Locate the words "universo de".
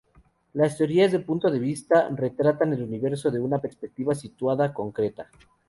2.81-3.39